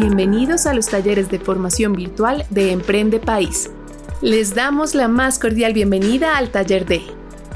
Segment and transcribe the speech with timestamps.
[0.00, 3.70] Bienvenidos a los talleres de formación virtual de Emprende País.
[4.22, 7.02] Les damos la más cordial bienvenida al taller de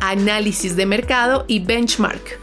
[0.03, 2.39] Análisis de Mercado y Benchmark.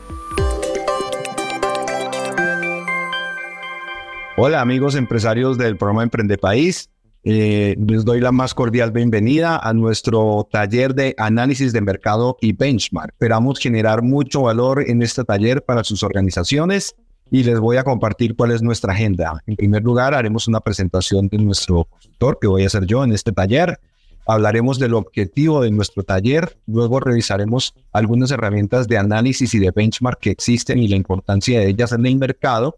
[4.37, 6.89] Hola amigos empresarios del programa Emprende País.
[7.23, 12.53] Eh, les doy la más cordial bienvenida a nuestro taller de análisis de mercado y
[12.53, 13.11] benchmark.
[13.11, 16.95] Esperamos generar mucho valor en este taller para sus organizaciones
[17.31, 19.41] y les voy a compartir cuál es nuestra agenda.
[19.47, 23.13] En primer lugar, haremos una presentación de nuestro consultor, que voy a hacer yo en
[23.13, 23.79] este taller.
[24.27, 30.19] Hablaremos del objetivo de nuestro taller, luego revisaremos algunas herramientas de análisis y de benchmark
[30.19, 32.77] que existen y la importancia de ellas en el mercado.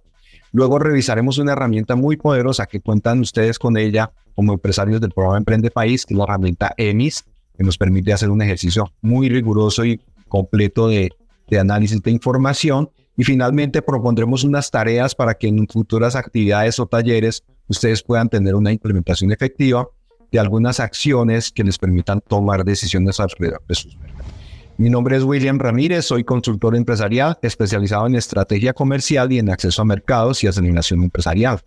[0.51, 5.39] Luego revisaremos una herramienta muy poderosa que cuentan ustedes con ella como empresarios del programa
[5.39, 7.25] Emprende País, que es la herramienta EMIS,
[7.57, 11.11] que nos permite hacer un ejercicio muy riguroso y completo de,
[11.49, 12.89] de análisis de información.
[13.15, 18.55] Y finalmente propondremos unas tareas para que en futuras actividades o talleres ustedes puedan tener
[18.55, 19.87] una implementación efectiva
[20.31, 24.33] de algunas acciones que les permitan tomar decisiones alrededor de sus mercados.
[24.77, 29.83] Mi nombre es William Ramírez, soy consultor empresarial especializado en estrategia comercial y en acceso
[29.83, 31.59] a mercados y aceleración empresarial.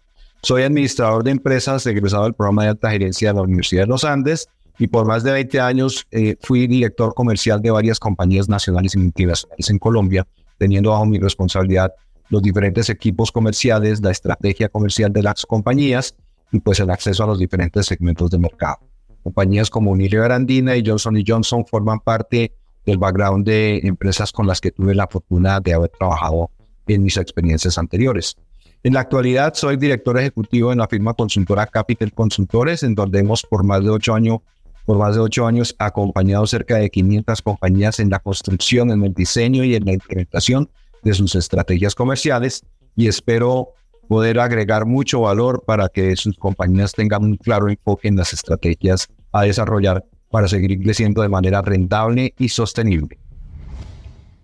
[0.43, 4.05] Soy administrador de empresas egresado del programa de alta gerencia de la Universidad de los
[4.05, 8.97] Andes y por más de 20 años eh, fui director comercial de varias compañías nacionales
[8.97, 10.27] y multinacionales en Colombia,
[10.59, 11.93] teniendo bajo mi responsabilidad
[12.29, 16.17] los diferentes equipos comerciales, la estrategia comercial de las compañías
[16.53, 18.79] y pues el acceso a los diferentes segmentos de mercado.
[19.23, 22.53] Compañías como Unilever Andina y Johnson Johnson forman parte
[22.85, 26.51] del background de empresas con las que tuve la fortuna de haber trabajado
[26.87, 28.37] en mis experiencias anteriores.
[28.85, 33.43] En la actualidad soy director ejecutivo en la firma consultora Capital Consultores, en donde hemos
[33.43, 34.39] por más de ocho años,
[34.87, 39.13] por más de ocho años acompañado cerca de 500 compañías en la construcción, en el
[39.13, 40.71] diseño y en la implementación
[41.03, 43.71] de sus estrategias comerciales y espero
[44.09, 49.09] poder agregar mucho valor para que sus compañías tengan un claro enfoque en las estrategias
[49.33, 53.19] a desarrollar para seguir creciendo de manera rentable y sostenible.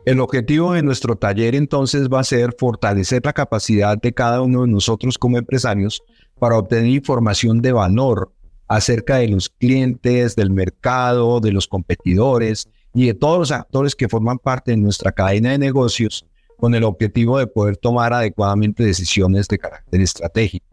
[0.04, 4.62] El objetivo de nuestro taller entonces va a ser fortalecer la capacidad de cada uno
[4.62, 6.02] de nosotros como empresarios
[6.40, 8.32] para obtener información de valor
[8.72, 14.08] acerca de los clientes, del mercado, de los competidores y de todos los actores que
[14.08, 16.24] forman parte de nuestra cadena de negocios
[16.56, 20.64] con el objetivo de poder tomar adecuadamente decisiones de carácter estratégico.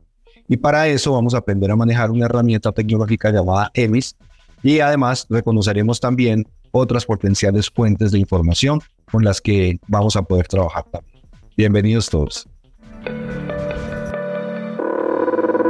[0.48, 4.16] Y para eso vamos a aprender a manejar una herramienta tecnológica llamada EMIS
[4.64, 8.80] y además reconoceremos también otras potenciales fuentes de información
[9.12, 11.22] con las que vamos a poder trabajar también.
[11.58, 12.48] Bienvenidos todos.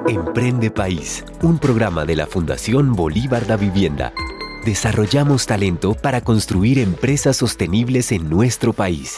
[0.07, 4.13] Emprende País, un programa de la Fundación Bolívar da Vivienda.
[4.65, 9.17] Desarrollamos talento para construir empresas sostenibles en nuestro país.